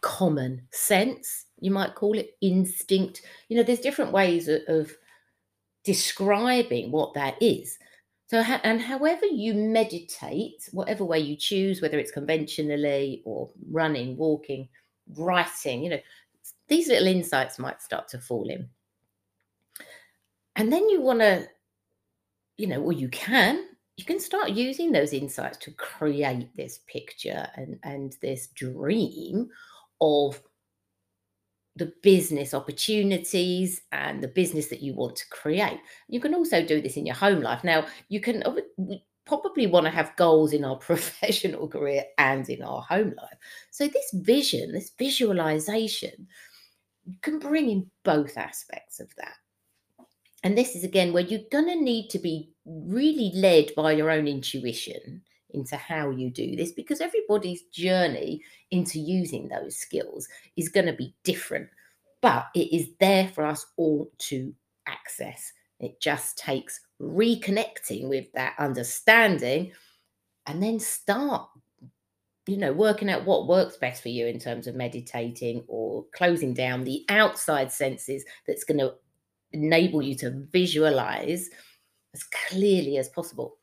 Common 0.00 0.62
sense, 0.70 1.46
you 1.60 1.70
might 1.70 1.94
call 1.94 2.16
it 2.18 2.36
instinct. 2.40 3.22
You 3.48 3.56
know, 3.56 3.62
there's 3.62 3.80
different 3.80 4.12
ways 4.12 4.48
of, 4.48 4.62
of 4.68 4.92
describing 5.84 6.90
what 6.90 7.14
that 7.14 7.40
is. 7.42 7.78
So, 8.26 8.38
and 8.38 8.80
however 8.80 9.26
you 9.26 9.54
meditate, 9.54 10.68
whatever 10.72 11.04
way 11.04 11.18
you 11.18 11.36
choose, 11.36 11.82
whether 11.82 11.98
it's 11.98 12.10
conventionally 12.10 13.22
or 13.24 13.50
running, 13.70 14.16
walking, 14.16 14.68
writing, 15.16 15.84
you 15.84 15.90
know, 15.90 16.00
these 16.68 16.88
little 16.88 17.06
insights 17.06 17.58
might 17.58 17.82
start 17.82 18.08
to 18.08 18.18
fall 18.18 18.48
in. 18.48 18.68
And 20.56 20.72
then 20.72 20.88
you 20.88 21.00
want 21.00 21.20
to, 21.20 21.48
you 22.56 22.66
know, 22.66 22.80
well, 22.80 22.96
you 22.96 23.08
can, 23.08 23.64
you 23.96 24.04
can 24.04 24.20
start 24.20 24.50
using 24.50 24.92
those 24.92 25.12
insights 25.12 25.58
to 25.58 25.70
create 25.72 26.54
this 26.56 26.80
picture 26.86 27.46
and, 27.56 27.78
and 27.82 28.16
this 28.22 28.48
dream 28.48 29.48
of 30.00 30.40
the 31.76 31.92
business 32.02 32.54
opportunities 32.54 33.80
and 33.90 34.22
the 34.22 34.28
business 34.28 34.68
that 34.68 34.82
you 34.82 34.94
want 34.94 35.16
to 35.16 35.28
create. 35.30 35.80
You 36.08 36.20
can 36.20 36.34
also 36.34 36.64
do 36.64 36.80
this 36.80 36.96
in 36.96 37.06
your 37.06 37.16
home 37.16 37.40
life. 37.40 37.64
Now, 37.64 37.86
you 38.08 38.20
can 38.20 38.44
probably 39.26 39.66
want 39.66 39.86
to 39.86 39.90
have 39.90 40.14
goals 40.16 40.52
in 40.52 40.64
our 40.64 40.76
professional 40.90 41.68
career 41.68 42.04
and 42.18 42.48
in 42.48 42.62
our 42.62 42.82
home 42.82 43.14
life. 43.16 43.38
So, 43.70 43.88
this 43.88 44.10
vision, 44.12 44.72
this 44.72 44.92
visualization, 44.98 46.28
can 47.22 47.38
bring 47.38 47.70
in 47.70 47.90
both 48.04 48.38
aspects 48.38 49.00
of 49.00 49.14
that. 49.16 49.34
And 50.44 50.56
this 50.56 50.76
is 50.76 50.84
again 50.84 51.12
where 51.12 51.24
you're 51.24 51.40
going 51.50 51.66
to 51.66 51.82
need 51.82 52.10
to 52.10 52.18
be 52.18 52.50
really 52.66 53.32
led 53.34 53.74
by 53.74 53.92
your 53.92 54.10
own 54.10 54.28
intuition 54.28 55.22
into 55.50 55.76
how 55.76 56.10
you 56.10 56.30
do 56.30 56.54
this 56.54 56.72
because 56.72 57.00
everybody's 57.00 57.62
journey 57.72 58.42
into 58.70 58.98
using 58.98 59.48
those 59.48 59.76
skills 59.76 60.28
is 60.56 60.68
going 60.68 60.86
to 60.86 60.92
be 60.92 61.14
different. 61.24 61.68
But 62.20 62.46
it 62.54 62.74
is 62.76 62.88
there 63.00 63.28
for 63.28 63.44
us 63.46 63.64
all 63.76 64.10
to 64.18 64.52
access. 64.86 65.52
It 65.80 66.00
just 66.00 66.36
takes 66.36 66.80
reconnecting 67.00 68.08
with 68.08 68.30
that 68.34 68.54
understanding 68.58 69.72
and 70.46 70.62
then 70.62 70.78
start 70.78 71.48
you 72.46 72.58
know 72.58 72.72
working 72.72 73.08
out 73.08 73.24
what 73.24 73.48
works 73.48 73.76
best 73.78 74.02
for 74.02 74.10
you 74.10 74.26
in 74.26 74.38
terms 74.38 74.66
of 74.66 74.74
meditating 74.74 75.64
or 75.66 76.04
closing 76.14 76.52
down 76.52 76.84
the 76.84 77.02
outside 77.08 77.72
senses 77.72 78.22
that's 78.46 78.64
going 78.64 78.78
to 78.78 78.92
enable 79.54 80.02
you 80.02 80.14
to 80.16 80.46
visualize 80.52 81.48
as 82.14 82.22
clearly 82.24 82.98
as 82.98 83.08
possible 83.08 83.56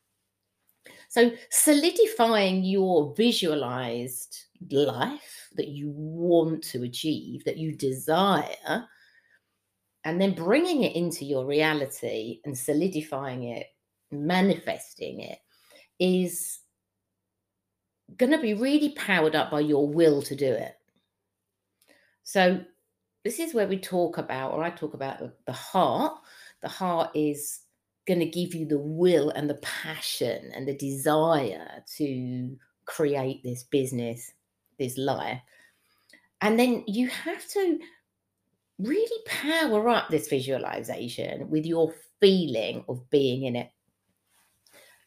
so, 1.12 1.30
solidifying 1.50 2.64
your 2.64 3.14
visualized 3.14 4.44
life 4.70 5.50
that 5.56 5.68
you 5.68 5.90
want 5.90 6.62
to 6.70 6.84
achieve, 6.84 7.44
that 7.44 7.58
you 7.58 7.74
desire, 7.74 8.86
and 10.04 10.18
then 10.18 10.32
bringing 10.32 10.84
it 10.84 10.96
into 10.96 11.26
your 11.26 11.44
reality 11.44 12.40
and 12.46 12.56
solidifying 12.56 13.42
it, 13.42 13.66
manifesting 14.10 15.20
it, 15.20 15.38
is 16.00 16.60
going 18.16 18.32
to 18.32 18.40
be 18.40 18.54
really 18.54 18.94
powered 18.94 19.36
up 19.36 19.50
by 19.50 19.60
your 19.60 19.86
will 19.86 20.22
to 20.22 20.34
do 20.34 20.50
it. 20.50 20.76
So, 22.22 22.64
this 23.24 23.38
is 23.38 23.54
where 23.54 23.68
we 23.68 23.78
talk 23.78 24.18
about, 24.18 24.52
or 24.52 24.62
I 24.62 24.70
talk 24.70 24.94
about 24.94 25.18
the 25.46 25.52
heart. 25.52 26.18
The 26.60 26.68
heart 26.68 27.10
is 27.14 27.60
going 28.06 28.20
to 28.20 28.26
give 28.26 28.54
you 28.54 28.66
the 28.66 28.78
will 28.78 29.30
and 29.30 29.48
the 29.48 29.60
passion 29.62 30.50
and 30.54 30.66
the 30.66 30.76
desire 30.76 31.84
to 31.96 32.56
create 32.84 33.42
this 33.44 33.62
business, 33.62 34.32
this 34.78 34.98
life. 34.98 35.40
And 36.40 36.58
then 36.58 36.84
you 36.88 37.08
have 37.08 37.46
to 37.50 37.78
really 38.78 39.22
power 39.26 39.88
up 39.88 40.08
this 40.08 40.28
visualization 40.28 41.48
with 41.48 41.64
your 41.64 41.94
feeling 42.20 42.84
of 42.88 43.08
being 43.10 43.44
in 43.44 43.54
it. 43.54 43.70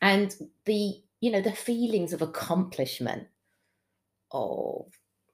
And 0.01 0.34
the, 0.65 1.01
you 1.19 1.31
know, 1.31 1.41
the 1.41 1.51
feelings 1.51 2.13
of 2.13 2.22
accomplishment, 2.22 3.27
of, 4.31 4.86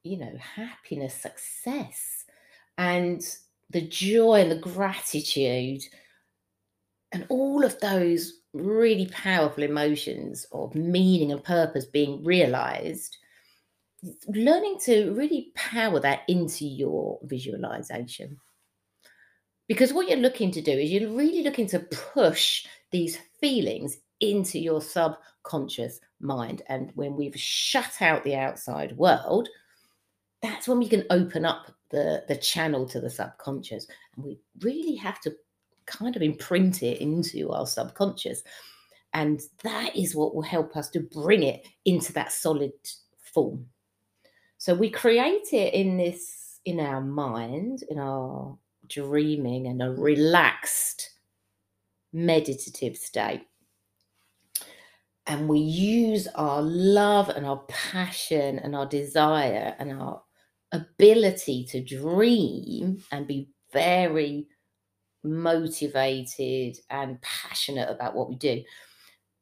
you 0.04 0.18
know, 0.18 0.36
happiness, 0.56 1.14
success, 1.14 2.21
and 2.82 3.38
the 3.70 3.82
joy 3.82 4.42
and 4.42 4.50
the 4.50 4.56
gratitude 4.56 5.84
and 7.12 7.28
all 7.30 7.64
of 7.64 7.80
those 7.80 8.40
really 8.54 9.06
powerful 9.08 9.64
emotions 9.64 10.48
of 10.52 10.74
meaning 10.74 11.32
and 11.32 11.44
purpose 11.44 11.86
being 11.86 12.24
realized, 12.24 13.18
learning 14.30 14.80
to 14.84 15.14
really 15.14 15.52
power 15.54 16.00
that 16.00 16.22
into 16.28 16.66
your 16.66 17.20
visualization. 17.24 18.36
Because 19.68 19.94
what 19.94 20.10
you're 20.10 20.18
looking 20.18 20.50
to 20.50 20.62
do 20.62 20.72
is 20.72 20.92
you're 20.92 21.16
really 21.16 21.44
looking 21.44 21.68
to 21.68 21.80
push 21.80 22.66
these 22.90 23.20
feelings 23.40 23.98
into 24.22 24.58
your 24.58 24.82
subconscious 24.82 26.00
mind. 26.20 26.64
And 26.68 26.92
when 26.96 27.16
we've 27.16 27.40
shut 27.40 28.02
out 28.02 28.24
the 28.24 28.36
outside 28.36 28.98
world, 28.98 29.48
that's 30.42 30.68
when 30.68 30.80
we 30.80 30.90
can 30.90 31.06
open 31.12 31.46
up 31.46 31.72
the, 31.92 32.24
the 32.28 32.36
channel 32.36 32.88
to 32.88 33.00
the 33.00 33.10
subconscious. 33.10 33.88
And 34.16 34.26
we 34.26 34.40
really 34.62 34.96
have 34.96 35.20
to 35.22 35.36
kind 35.86 36.16
of 36.16 36.22
imprint 36.22 36.84
it 36.84 37.02
into 37.02 37.52
our 37.52 37.68
subconscious. 37.68 38.44
And 39.14 39.42
that 39.64 39.96
is 39.96 40.16
what 40.16 40.34
will 40.34 40.42
help 40.42 40.76
us 40.78 40.90
to 40.92 41.02
bring 41.02 41.44
it 41.44 41.68
into 41.86 42.14
that 42.14 42.32
solid 42.32 42.72
form. 43.34 43.66
So 44.58 44.74
we 44.74 44.90
create 44.90 45.54
it 45.54 45.74
in 45.74 45.98
this, 45.98 46.60
in 46.66 46.80
our 46.80 47.02
mind, 47.02 47.84
in 47.90 48.00
our 48.00 48.58
dreaming 48.88 49.68
and 49.68 49.82
a 49.82 49.92
relaxed 49.92 51.12
meditative 52.14 52.96
state. 52.96 53.42
And 55.28 55.48
we 55.48 55.60
use 55.60 56.28
our 56.36 56.62
love 56.62 57.30
and 57.30 57.46
our 57.46 57.64
passion 57.68 58.60
and 58.60 58.76
our 58.76 58.86
desire 58.86 59.76
and 59.80 59.92
our 59.92 60.22
ability 60.72 61.66
to 61.66 61.84
dream 61.84 63.04
and 63.12 63.28
be 63.28 63.50
very 63.74 64.48
motivated 65.24 66.78
and 66.90 67.22
passionate 67.22 67.90
about 67.90 68.16
what 68.16 68.30
we 68.30 68.36
do. 68.36 68.64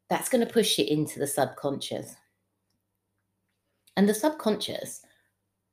that's 0.10 0.30
going 0.30 0.46
to 0.46 0.52
push 0.52 0.80
it 0.80 0.90
into 0.90 1.20
the 1.20 1.28
subconscious. 1.28 2.16
And 3.96 4.10
the 4.10 4.14
subconscious, 4.14 5.02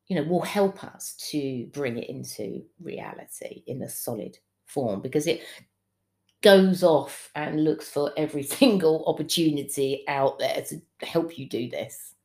you 0.08 0.16
know, 0.16 0.24
will 0.24 0.42
help 0.42 0.84
us 0.84 1.14
to 1.30 1.66
bring 1.72 1.96
it 1.96 2.10
into 2.10 2.62
reality 2.80 3.62
in 3.66 3.82
a 3.82 3.88
solid 3.88 4.36
form 4.66 5.00
because 5.00 5.26
it 5.26 5.42
goes 6.42 6.82
off 6.82 7.30
and 7.34 7.64
looks 7.64 7.88
for 7.88 8.12
every 8.16 8.42
single 8.60 9.04
opportunity 9.06 10.04
out 10.08 10.38
there 10.38 10.62
to 10.68 10.80
help 11.00 11.38
you 11.38 11.48
do 11.48 11.70
this. 11.70 12.15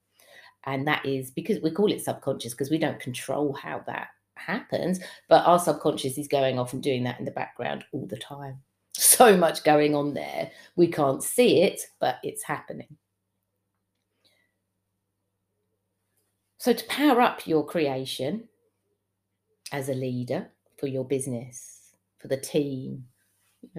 And 0.65 0.88
that 0.88 1.06
is 1.06 1.32
because 1.32 1.60
we 1.62 1.72
call 1.72 1.91
it 1.91 2.01
subconscious 2.01 2.53
because 2.53 2.70
we 2.70 2.77
don't 2.77 3.00
control 3.00 3.53
how 3.53 3.84
that 3.88 4.10
happens, 4.36 5.00
but 5.27 5.46
our 5.46 5.60
subconscious 5.60 6.18
is 6.18 6.27
going 6.27 6.60
off 6.60 6.74
and 6.74 6.84
doing 6.84 7.03
that 7.03 7.20
in 7.20 7.25
the 7.25 7.32
background 7.32 7.84
all 7.91 8.08
the 8.08 8.18
time. 8.18 8.60
So 8.94 9.38
much 9.38 9.63
going 9.63 9.96
on 9.96 10.13
there. 10.13 10.51
We 10.75 10.88
can't 10.88 11.24
see 11.24 11.62
it, 11.62 11.82
but 12.00 12.18
it's 12.24 12.44
happening. 12.44 12.98
So, 16.58 16.74
to 16.74 16.86
power 16.86 17.22
up 17.22 17.48
your 17.48 17.65
creation 17.65 18.50
as 19.72 19.89
a 19.89 19.94
leader 19.94 20.50
for 20.77 20.88
your 20.88 21.06
business, 21.06 21.94
for 22.20 22.27
the 22.27 22.38
team, 22.38 23.06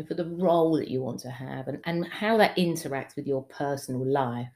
for 0.08 0.14
the 0.14 0.24
role 0.24 0.76
that 0.78 0.88
you 0.88 1.02
want 1.02 1.20
to 1.20 1.30
have, 1.30 1.68
and, 1.68 1.80
and 1.84 2.06
how 2.06 2.36
that 2.38 2.56
interacts 2.56 3.14
with 3.14 3.26
your 3.26 3.44
personal 3.44 4.04
life, 4.04 4.48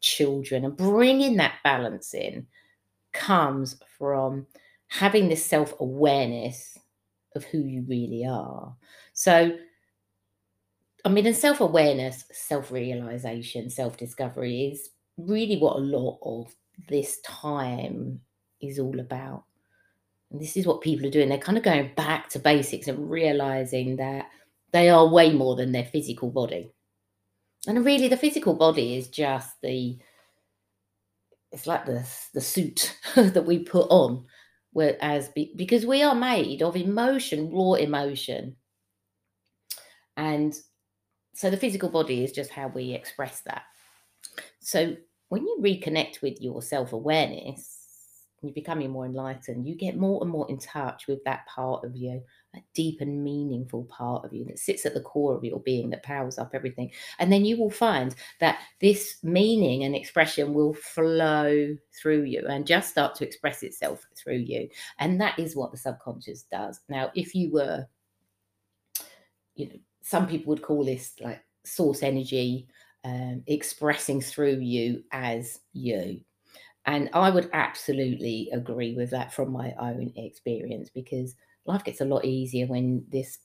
children, 0.00 0.64
and 0.64 0.76
bringing 0.76 1.36
that 1.36 1.56
balance 1.64 2.14
in 2.14 2.46
comes 3.12 3.76
from 3.98 4.46
having 4.88 5.28
this 5.28 5.44
self 5.44 5.74
awareness 5.80 6.78
of 7.34 7.44
who 7.44 7.64
you 7.64 7.84
really 7.88 8.24
are. 8.26 8.74
So, 9.12 9.56
I 11.04 11.08
mean, 11.08 11.26
in 11.26 11.34
self 11.34 11.60
awareness, 11.60 12.24
self 12.32 12.70
realization, 12.70 13.70
self 13.70 13.96
discovery 13.96 14.72
is 14.72 14.90
really 15.16 15.58
what 15.58 15.76
a 15.76 15.80
lot 15.80 16.18
of 16.22 16.54
this 16.88 17.20
time 17.20 18.20
is 18.60 18.78
all 18.78 18.98
about. 19.00 19.44
And 20.30 20.40
this 20.40 20.56
is 20.56 20.66
what 20.66 20.80
people 20.80 21.06
are 21.06 21.10
doing. 21.10 21.28
They're 21.28 21.38
kind 21.38 21.58
of 21.58 21.64
going 21.64 21.92
back 21.94 22.28
to 22.30 22.38
basics 22.38 22.88
and 22.88 23.10
realizing 23.10 23.96
that 23.96 24.30
they 24.72 24.88
are 24.88 25.06
way 25.06 25.32
more 25.32 25.56
than 25.56 25.72
their 25.72 25.84
physical 25.84 26.30
body. 26.30 26.72
And 27.66 27.84
really, 27.84 28.08
the 28.08 28.16
physical 28.16 28.54
body 28.54 28.96
is 28.96 29.08
just 29.08 29.60
the, 29.62 29.98
it's 31.52 31.66
like 31.66 31.86
the, 31.86 32.04
the 32.34 32.40
suit 32.40 32.96
that 33.14 33.46
we 33.46 33.60
put 33.60 33.86
on. 33.88 34.24
Whereas, 34.72 35.30
because 35.56 35.84
we 35.84 36.02
are 36.02 36.14
made 36.14 36.62
of 36.62 36.76
emotion, 36.76 37.50
raw 37.52 37.74
emotion. 37.74 38.56
And 40.16 40.54
so 41.34 41.50
the 41.50 41.56
physical 41.56 41.88
body 41.88 42.24
is 42.24 42.32
just 42.32 42.50
how 42.50 42.68
we 42.68 42.92
express 42.92 43.42
that. 43.42 43.62
So 44.60 44.96
when 45.28 45.46
you 45.46 45.58
reconnect 45.60 46.22
with 46.22 46.40
your 46.40 46.62
self 46.62 46.92
awareness, 46.92 47.78
you're 48.42 48.52
becoming 48.52 48.90
more 48.90 49.06
enlightened, 49.06 49.66
you 49.66 49.74
get 49.74 49.96
more 49.96 50.20
and 50.22 50.30
more 50.30 50.50
in 50.50 50.58
touch 50.58 51.06
with 51.06 51.22
that 51.24 51.46
part 51.46 51.84
of 51.84 51.94
you, 51.94 52.22
that 52.54 52.62
deep 52.74 53.00
and 53.00 53.24
meaningful 53.24 53.84
part 53.84 54.24
of 54.24 54.32
you 54.32 54.44
that 54.44 54.58
sits 54.58 54.84
at 54.84 54.94
the 54.94 55.00
core 55.00 55.34
of 55.34 55.44
your 55.44 55.60
being, 55.60 55.90
that 55.90 56.02
powers 56.02 56.38
up 56.38 56.50
everything. 56.54 56.90
And 57.18 57.32
then 57.32 57.44
you 57.44 57.58
will 57.58 57.70
find 57.70 58.14
that 58.40 58.60
this 58.80 59.16
meaning 59.22 59.84
and 59.84 59.94
expression 59.94 60.52
will 60.52 60.74
flow 60.74 61.76
through 62.00 62.24
you 62.24 62.46
and 62.48 62.66
just 62.66 62.90
start 62.90 63.14
to 63.16 63.26
express 63.26 63.62
itself 63.62 64.06
through 64.16 64.38
you. 64.38 64.68
And 64.98 65.20
that 65.20 65.38
is 65.38 65.56
what 65.56 65.70
the 65.72 65.78
subconscious 65.78 66.44
does. 66.50 66.80
Now, 66.88 67.10
if 67.14 67.34
you 67.34 67.50
were, 67.50 67.86
you 69.54 69.68
know, 69.68 69.76
some 70.02 70.26
people 70.26 70.50
would 70.50 70.62
call 70.62 70.84
this 70.84 71.14
like 71.20 71.42
source 71.64 72.02
energy 72.02 72.68
um, 73.04 73.42
expressing 73.46 74.20
through 74.20 74.58
you 74.58 75.04
as 75.12 75.60
you. 75.72 76.20
And 76.84 77.08
I 77.12 77.30
would 77.30 77.48
absolutely 77.52 78.50
agree 78.52 78.94
with 78.94 79.10
that 79.10 79.32
from 79.32 79.52
my 79.52 79.72
own 79.78 80.12
experience 80.16 80.90
because 80.90 81.36
life 81.66 81.84
gets 81.84 82.00
a 82.00 82.04
lot 82.04 82.24
easier 82.24 82.66
when 82.66 83.04
this 83.08 83.38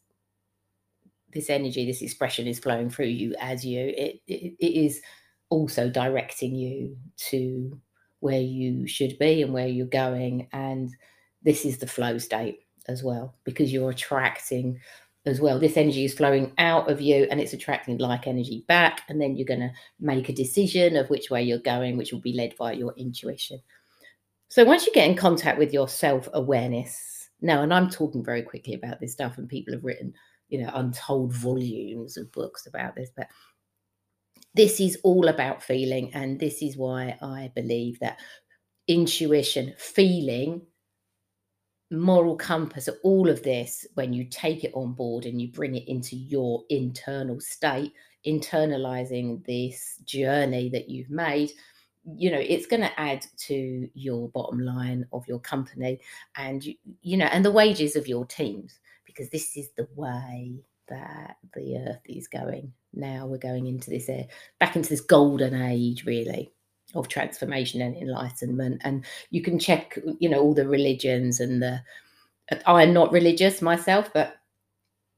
this 1.34 1.50
energy, 1.50 1.86
this 1.86 2.02
expression 2.02 2.48
is 2.48 2.60
flowing 2.60 2.90
through 2.90 3.08
you 3.08 3.36
as 3.40 3.66
you. 3.66 3.94
It, 3.98 4.22
it, 4.28 4.56
it 4.60 4.86
is 4.86 5.02
also 5.50 5.90
directing 5.90 6.56
you 6.56 6.98
to 7.30 7.80
where 8.20 8.42
you 8.42 8.88
should 8.88 9.18
be 9.20 9.42
and 9.42 9.54
where 9.54 9.68
you're 9.68 9.88
going. 9.88 10.48
And 10.52 10.90
this 11.44 11.66
is 11.66 11.78
the 11.78 11.88
flow 11.88 12.18
state 12.18 12.60
as 12.88 13.04
well 13.04 13.36
because 13.44 13.72
you're 13.72 13.90
attracting 13.90 14.80
as 15.26 15.42
well. 15.42 15.60
This 15.60 15.78
energy 15.78 16.06
is 16.06 16.14
flowing 16.14 16.54
out 16.58 16.90
of 16.90 17.02
you 17.02 17.28
and 17.30 17.40
it's 17.40 17.54
attracting 17.54 17.98
like 17.98 18.26
energy 18.26 18.64
back. 18.68 19.02
And 19.10 19.22
then 19.22 19.36
you're 19.36 19.46
going 19.46 19.60
to 19.60 19.72
make 20.00 20.30
a 20.30 20.34
decision 20.34 20.96
of 20.96 21.10
which 21.10 21.30
way 21.30 21.44
you're 21.44 21.60
going, 21.60 21.98
which 21.98 22.12
will 22.12 22.22
be 22.22 22.34
led 22.34 22.56
by 22.58 22.72
your 22.72 22.94
intuition. 22.98 23.62
So 24.50 24.64
once 24.64 24.86
you 24.86 24.94
get 24.94 25.10
in 25.10 25.16
contact 25.16 25.60
with 25.60 25.74
your 25.74 25.90
self 25.90 26.30
awareness, 26.34 27.17
now, 27.42 27.62
and 27.62 27.74
I'm 27.74 27.90
talking 27.90 28.24
very 28.24 28.42
quickly 28.42 28.74
about 28.74 29.00
this 29.00 29.14
stuff, 29.14 29.38
and 29.38 29.48
people 29.48 29.74
have 29.74 29.84
written, 29.84 30.14
you 30.50 30.62
know, 30.62 30.72
untold 30.74 31.34
volumes 31.34 32.18
of 32.18 32.32
books 32.32 32.66
about 32.66 32.96
this, 32.96 33.10
but 33.16 33.28
this 34.54 34.80
is 34.80 34.98
all 35.04 35.28
about 35.28 35.62
feeling. 35.62 36.12
And 36.14 36.40
this 36.40 36.62
is 36.62 36.78
why 36.78 37.18
I 37.22 37.52
believe 37.56 38.00
that 38.00 38.20
intuition, 38.88 39.74
feeling, 39.78 40.62
moral 41.92 42.36
compass, 42.36 42.90
all 43.04 43.30
of 43.30 43.44
this, 43.44 43.86
when 43.94 44.14
you 44.14 44.26
take 44.26 44.64
it 44.64 44.72
on 44.74 44.94
board 44.94 45.26
and 45.26 45.40
you 45.42 45.52
bring 45.52 45.76
it 45.76 45.88
into 45.88 46.16
your 46.16 46.64
internal 46.70 47.40
state, 47.40 47.94
internalizing 48.26 49.46
this 49.46 50.02
journey 50.06 50.70
that 50.70 50.90
you've 50.90 51.12
made, 51.12 51.52
you 52.16 52.32
know, 52.32 52.40
it's 52.40 52.68
going 52.68 52.82
to 52.82 53.00
add 53.00 53.26
to 53.38 53.90
your 53.94 54.30
bottom 54.30 54.60
line 54.60 55.06
of 55.12 55.28
your 55.28 55.40
company 55.40 56.00
and, 56.36 56.64
you, 56.64 56.76
you 57.02 57.18
know, 57.18 57.26
and 57.26 57.44
the 57.44 57.52
wages 57.52 57.96
of 57.96 58.08
your 58.08 58.26
teams, 58.26 58.80
because 59.06 59.30
this 59.30 59.58
is 59.58 59.70
the 59.76 59.88
way 59.96 60.56
that 60.88 61.36
the 61.54 61.78
earth 61.78 62.02
is 62.06 62.28
going 62.28 62.72
now. 62.94 63.28
We're 63.28 63.38
going 63.38 63.68
into 63.68 63.90
this, 63.90 64.10
back 64.60 64.76
into 64.76 64.90
this 64.90 65.02
golden 65.02 65.62
age, 65.62 66.06
really 66.06 66.52
of 66.96 67.08
transformation 67.08 67.82
and 67.82 67.96
enlightenment 67.98 68.82
and 68.86 69.06
you 69.30 69.42
can 69.42 69.60
check 69.60 70.00
you 70.20 70.30
know 70.30 70.40
all 70.40 70.54
the 70.54 70.68
religions 70.68 71.40
and 71.40 71.62
the 71.62 71.82
i'm 72.66 72.94
not 72.94 73.12
religious 73.12 73.62
myself 73.62 74.10
but 74.14 74.38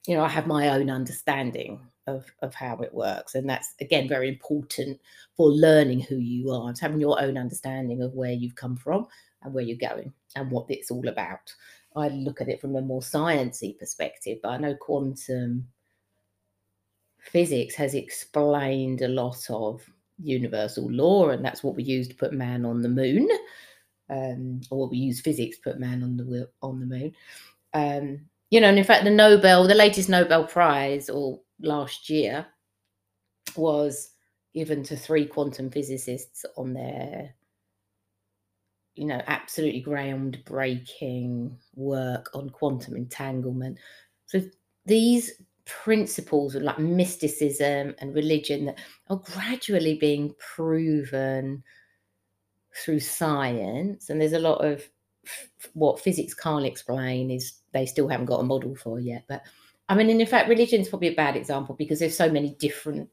you 0.07 0.15
know 0.15 0.23
i 0.23 0.27
have 0.27 0.47
my 0.47 0.69
own 0.69 0.89
understanding 0.89 1.79
of 2.15 2.25
of 2.41 2.53
how 2.53 2.77
it 2.77 2.93
works 2.93 3.35
and 3.35 3.49
that's 3.49 3.73
again 3.81 4.07
very 4.07 4.27
important 4.27 4.99
for 5.35 5.49
learning 5.49 5.99
who 5.99 6.17
you 6.17 6.51
are 6.51 6.69
it's 6.69 6.79
having 6.79 6.99
your 6.99 7.21
own 7.21 7.37
understanding 7.37 8.01
of 8.01 8.13
where 8.13 8.31
you've 8.31 8.55
come 8.55 8.75
from 8.75 9.07
and 9.43 9.53
where 9.53 9.63
you're 9.63 9.77
going 9.77 10.11
and 10.35 10.51
what 10.51 10.65
it's 10.69 10.91
all 10.91 11.07
about 11.07 11.53
i 11.95 12.07
look 12.09 12.41
at 12.41 12.49
it 12.49 12.59
from 12.59 12.75
a 12.75 12.81
more 12.81 13.01
sciencey 13.01 13.77
perspective 13.77 14.37
but 14.43 14.49
i 14.49 14.57
know 14.57 14.75
quantum 14.75 15.67
physics 17.19 17.75
has 17.75 17.93
explained 17.93 19.01
a 19.01 19.07
lot 19.07 19.49
of 19.49 19.81
universal 20.21 20.89
law, 20.91 21.29
and 21.29 21.43
that's 21.43 21.63
what 21.63 21.75
we 21.75 21.83
use 21.83 22.07
to 22.07 22.15
put 22.15 22.33
man 22.33 22.65
on 22.65 22.81
the 22.81 22.89
moon, 22.89 23.29
um, 24.09 24.61
or 24.69 24.87
we 24.87 24.97
use 24.97 25.21
physics 25.21 25.57
to 25.57 25.63
put 25.63 25.79
man 25.79 26.03
on 26.03 26.17
the 26.17 26.49
on 26.61 26.79
the 26.79 26.85
moon. 26.85 27.13
Um, 27.73 28.21
you 28.49 28.59
know, 28.59 28.69
and 28.69 28.79
in 28.79 28.83
fact, 28.83 29.03
the 29.03 29.11
Nobel, 29.11 29.67
the 29.67 29.75
latest 29.75 30.09
Nobel 30.09 30.45
Prize, 30.45 31.09
or 31.09 31.39
last 31.61 32.09
year, 32.09 32.47
was 33.55 34.11
given 34.53 34.83
to 34.83 34.95
three 34.95 35.25
quantum 35.25 35.69
physicists 35.69 36.45
on 36.57 36.73
their, 36.73 37.35
you 38.95 39.05
know, 39.05 39.21
absolutely 39.27 39.83
groundbreaking 39.83 41.51
work 41.75 42.29
on 42.33 42.49
quantum 42.49 42.95
entanglement. 42.95 43.77
So 44.25 44.41
these 44.85 45.31
principles 45.69 46.55
of 46.55 46.63
like 46.63 46.79
mysticism 46.79 47.93
and 47.99 48.15
religion 48.15 48.65
that 48.65 48.79
are 49.09 49.17
gradually 49.17 49.95
being 49.99 50.33
proven 50.55 51.63
through 52.75 52.99
science 52.99 54.09
and 54.09 54.19
there's 54.19 54.33
a 54.33 54.39
lot 54.39 54.65
of 54.65 54.83
what 55.73 55.99
physics 55.99 56.33
can't 56.33 56.65
explain 56.65 57.29
is 57.29 57.59
they 57.71 57.85
still 57.85 58.07
haven't 58.07 58.25
got 58.25 58.39
a 58.39 58.43
model 58.43 58.75
for 58.75 58.99
yet 58.99 59.23
but 59.27 59.43
i 59.89 59.95
mean 59.95 60.09
and 60.09 60.21
in 60.21 60.27
fact 60.27 60.49
religion 60.49 60.81
is 60.81 60.89
probably 60.89 61.09
a 61.09 61.15
bad 61.15 61.35
example 61.35 61.75
because 61.75 61.99
there's 61.99 62.17
so 62.17 62.31
many 62.31 62.55
different 62.59 63.09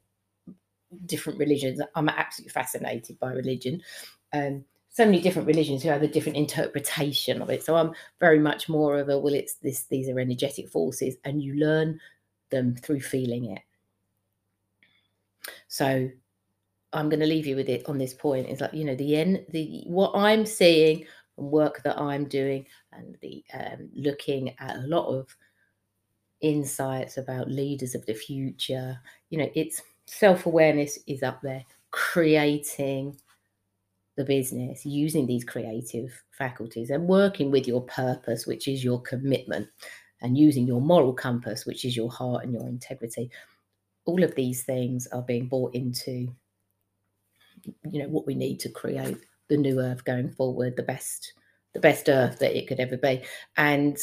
different 1.06 1.38
religions 1.38 1.80
i'm 1.94 2.08
absolutely 2.08 2.52
fascinated 2.52 3.18
by 3.18 3.32
religion 3.32 3.82
um 4.32 4.64
so 4.88 5.04
many 5.04 5.20
different 5.20 5.46
religions 5.46 5.82
who 5.82 5.90
have 5.90 6.02
a 6.02 6.08
different 6.08 6.38
interpretation 6.38 7.42
of 7.42 7.50
it 7.50 7.62
so 7.62 7.76
i'm 7.76 7.92
very 8.20 8.38
much 8.38 8.68
more 8.68 8.98
of 8.98 9.08
a 9.08 9.18
well 9.18 9.34
it's 9.34 9.54
this 9.54 9.84
these 9.86 10.08
are 10.08 10.20
energetic 10.20 10.68
forces 10.68 11.16
and 11.24 11.42
you 11.42 11.54
learn 11.54 11.98
them 12.50 12.74
through 12.76 13.00
feeling 13.00 13.52
it. 13.52 13.62
So 15.68 16.10
I'm 16.92 17.08
going 17.08 17.20
to 17.20 17.26
leave 17.26 17.46
you 17.46 17.56
with 17.56 17.68
it 17.68 17.88
on 17.88 17.98
this 17.98 18.14
point. 18.14 18.48
Is 18.48 18.60
like 18.60 18.72
you 18.72 18.84
know 18.84 18.94
the 18.94 19.16
end 19.16 19.44
the 19.50 19.82
what 19.86 20.12
I'm 20.14 20.46
seeing 20.46 21.04
and 21.38 21.50
work 21.50 21.82
that 21.82 21.98
I'm 21.98 22.26
doing 22.26 22.66
and 22.92 23.16
the 23.20 23.44
um, 23.54 23.90
looking 23.94 24.54
at 24.58 24.76
a 24.76 24.86
lot 24.86 25.06
of 25.06 25.34
insights 26.48 27.16
about 27.18 27.50
leaders 27.50 27.94
of 27.94 28.06
the 28.06 28.14
future. 28.14 29.00
You 29.30 29.38
know, 29.38 29.50
it's 29.54 29.82
Self 30.06 30.46
awareness 30.46 30.98
is 31.06 31.22
up 31.22 31.40
there. 31.42 31.64
Creating 31.90 33.18
the 34.16 34.24
business, 34.24 34.86
using 34.86 35.26
these 35.26 35.44
creative 35.44 36.22
faculties 36.30 36.90
and 36.90 37.06
working 37.08 37.50
with 37.50 37.66
your 37.66 37.82
purpose, 37.82 38.46
which 38.46 38.68
is 38.68 38.82
your 38.84 39.02
commitment, 39.02 39.68
and 40.22 40.38
using 40.38 40.66
your 40.66 40.80
moral 40.80 41.12
compass, 41.12 41.66
which 41.66 41.84
is 41.84 41.96
your 41.96 42.10
heart 42.10 42.44
and 42.44 42.52
your 42.52 42.68
integrity. 42.68 43.30
All 44.04 44.22
of 44.22 44.34
these 44.36 44.62
things 44.62 45.06
are 45.08 45.22
being 45.22 45.48
brought 45.48 45.74
into 45.74 46.34
you 47.90 48.02
know 48.02 48.08
what 48.08 48.26
we 48.26 48.34
need 48.34 48.60
to 48.60 48.68
create 48.68 49.16
the 49.48 49.56
new 49.56 49.80
earth 49.80 50.04
going 50.04 50.30
forward 50.30 50.76
the 50.76 50.82
best 50.82 51.32
the 51.72 51.80
best 51.80 52.08
earth 52.08 52.38
that 52.38 52.56
it 52.56 52.68
could 52.68 52.78
ever 52.78 52.96
be 52.96 53.22
and 53.56 53.98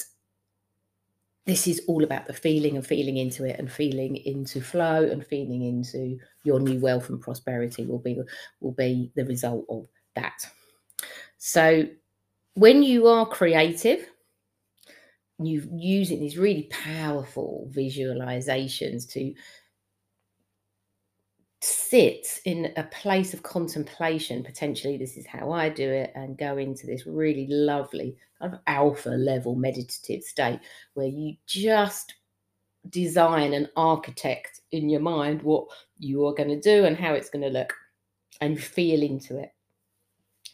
this 1.45 1.67
is 1.67 1.81
all 1.87 2.03
about 2.03 2.25
the 2.25 2.33
feeling 2.33 2.75
and 2.75 2.85
feeling 2.85 3.17
into 3.17 3.45
it 3.45 3.59
and 3.59 3.71
feeling 3.71 4.15
into 4.15 4.61
flow 4.61 5.03
and 5.03 5.25
feeling 5.25 5.63
into 5.63 6.17
your 6.43 6.59
new 6.59 6.79
wealth 6.79 7.09
and 7.09 7.21
prosperity 7.21 7.85
will 7.85 7.99
be 7.99 8.17
will 8.61 8.71
be 8.71 9.11
the 9.15 9.25
result 9.25 9.65
of 9.69 9.85
that. 10.15 10.45
So 11.37 11.85
when 12.55 12.83
you 12.83 13.07
are 13.07 13.25
creative 13.25 14.07
you 15.39 15.67
using 15.73 16.19
these 16.19 16.37
really 16.37 16.69
powerful 16.69 17.69
visualizations 17.73 19.09
to 19.11 19.33
sit 21.63 22.41
in 22.43 22.73
a 22.75 22.83
place 22.83 23.33
of 23.33 23.41
contemplation 23.41 24.43
potentially 24.43 24.97
this 24.97 25.15
is 25.15 25.25
how 25.25 25.51
i 25.51 25.69
do 25.69 25.89
it 25.89 26.11
and 26.13 26.37
go 26.37 26.57
into 26.57 26.85
this 26.85 27.05
really 27.05 27.47
lovely 27.49 28.17
kind 28.39 28.53
of 28.53 28.59
alpha 28.67 29.09
level 29.09 29.55
meditative 29.55 30.23
state 30.23 30.59
where 30.95 31.07
you 31.07 31.33
just 31.47 32.15
design 32.89 33.53
and 33.53 33.69
architect 33.77 34.61
in 34.71 34.89
your 34.89 34.99
mind 34.99 35.41
what 35.41 35.65
you 35.97 36.25
are 36.27 36.33
going 36.33 36.49
to 36.49 36.59
do 36.59 36.85
and 36.85 36.97
how 36.97 37.13
it's 37.13 37.29
going 37.29 37.41
to 37.41 37.49
look 37.49 37.73
and 38.41 38.61
feel 38.61 39.01
into 39.01 39.37
it 39.37 39.53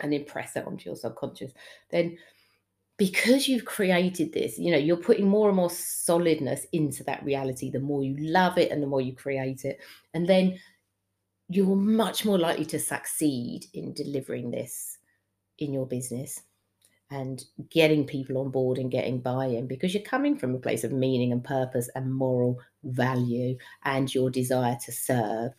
and 0.02 0.14
impress 0.14 0.56
it 0.56 0.66
onto 0.66 0.90
your 0.90 0.96
subconscious. 0.96 1.52
Then 1.90 2.18
because 2.98 3.48
you've 3.48 3.66
created 3.66 4.34
this 4.34 4.60
you 4.60 4.72
know 4.72 4.78
you're 4.78 4.98
putting 4.98 5.28
more 5.28 5.48
and 5.48 5.56
more 5.56 5.70
solidness 5.70 6.66
into 6.74 7.02
that 7.06 7.24
reality 7.24 7.72
the 7.72 7.80
more 7.80 8.04
you 8.04 8.14
love 8.20 8.58
it 8.58 8.72
and 8.72 8.84
the 8.84 8.88
more 8.88 9.02
you 9.02 9.14
create 9.16 9.66
it. 9.66 9.80
And 10.14 10.28
then 10.28 10.60
you're 11.50 11.76
much 11.76 12.26
more 12.26 12.38
likely 12.38 12.66
to 12.66 12.80
succeed 12.80 13.66
in 13.74 13.94
delivering 13.94 14.52
this 14.52 15.00
in 15.58 15.74
your 15.74 15.88
business 15.88 16.42
and 17.12 17.44
getting 17.72 18.06
people 18.06 18.38
on 18.38 18.52
board 18.52 18.78
and 18.78 18.92
getting 18.92 19.20
buy-in 19.20 19.66
because 19.66 19.94
you're 19.94 20.04
coming 20.04 20.38
from 20.38 20.54
a 20.54 20.60
place 20.60 20.84
of 20.84 20.92
meaning 20.92 21.32
and 21.32 21.44
purpose 21.44 21.90
and 21.96 22.14
moral 22.14 22.60
value 22.84 23.58
and 23.84 24.14
your 24.14 24.30
desire 24.30 24.78
to 24.86 24.92
serve. 24.92 25.52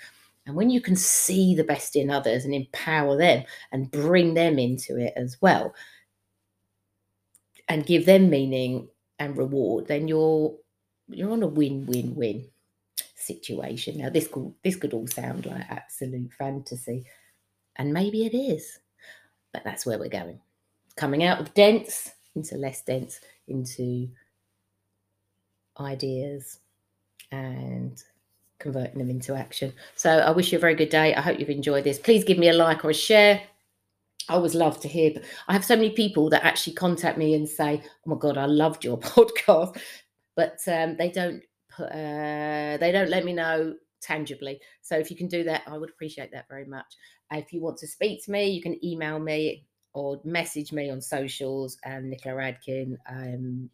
And 0.46 0.55
when 0.55 0.70
you 0.70 0.81
can 0.81 0.94
see 0.94 1.57
the 1.57 1.64
best 1.64 1.96
in 1.96 2.09
others 2.09 2.44
and 2.44 2.55
empower 2.55 3.16
them 3.16 3.42
and 3.72 3.90
bring 3.90 4.35
them 4.35 4.61
into 4.61 4.96
it 4.96 5.12
as 5.16 5.38
well 5.42 5.74
and 7.68 7.85
give 7.85 8.07
them 8.07 8.31
meaning 8.31 8.88
and 9.18 9.37
reward 9.37 9.87
then 9.87 10.09
you're 10.09 10.57
you're 11.09 11.31
on 11.31 11.42
a 11.42 11.46
win-win-win 11.46 12.48
situation. 13.34 13.98
Now, 13.98 14.10
this 14.10 14.28
could, 14.28 14.52
this 14.64 14.76
could 14.76 14.94
all 14.94 15.06
sound 15.06 15.46
like 15.46 15.64
absolute 15.68 16.32
fantasy, 16.32 17.04
and 17.76 17.92
maybe 17.92 18.26
it 18.26 18.36
is, 18.36 18.78
but 19.52 19.64
that's 19.64 19.86
where 19.86 19.98
we're 19.98 20.08
going. 20.08 20.40
Coming 20.96 21.24
out 21.24 21.40
of 21.40 21.54
dense 21.54 22.10
into 22.34 22.56
less 22.56 22.82
dense, 22.82 23.20
into 23.48 24.08
ideas 25.78 26.58
and 27.32 28.02
converting 28.58 28.98
them 28.98 29.10
into 29.10 29.34
action. 29.34 29.72
So 29.96 30.10
I 30.10 30.30
wish 30.30 30.52
you 30.52 30.58
a 30.58 30.60
very 30.60 30.74
good 30.74 30.90
day. 30.90 31.14
I 31.14 31.20
hope 31.20 31.40
you've 31.40 31.50
enjoyed 31.50 31.84
this. 31.84 31.98
Please 31.98 32.24
give 32.24 32.38
me 32.38 32.48
a 32.48 32.52
like 32.52 32.84
or 32.84 32.90
a 32.90 32.94
share. 32.94 33.42
I 34.28 34.34
always 34.34 34.54
love 34.54 34.80
to 34.80 34.88
hear. 34.88 35.12
I 35.48 35.52
have 35.54 35.64
so 35.64 35.74
many 35.74 35.90
people 35.90 36.30
that 36.30 36.44
actually 36.44 36.74
contact 36.74 37.18
me 37.18 37.34
and 37.34 37.48
say, 37.48 37.82
"Oh 38.06 38.10
my 38.10 38.16
god, 38.16 38.38
I 38.38 38.46
loved 38.46 38.84
your 38.84 38.98
podcast," 39.16 39.80
but 40.36 40.60
um, 40.68 40.96
they 40.96 41.10
don't 41.10 41.42
uh, 41.78 42.76
they 42.78 42.90
don't 42.92 43.11
let 43.11 43.24
me 43.24 43.33
know 43.33 43.74
tangibly. 44.00 44.61
So 44.83 44.96
if 44.96 45.11
you 45.11 45.16
can 45.16 45.28
do 45.28 45.44
that, 45.44 45.62
I 45.66 45.76
would 45.76 45.90
appreciate 45.90 46.33
that 46.33 46.48
very 46.48 46.64
much. 46.64 46.87
If 47.33 47.52
you 47.52 47.61
want 47.61 47.78
to 47.78 47.87
speak 47.87 48.24
to 48.24 48.30
me, 48.30 48.50
you 48.50 48.62
can 48.62 48.83
email 48.85 49.18
me 49.18 49.66
or 49.92 50.20
message 50.24 50.72
me 50.72 50.90
on 50.90 51.00
socials 51.00 51.76
and 51.85 52.11
Nicola 52.11 52.52
Adkin. 52.52 52.96
Um, 53.09 53.70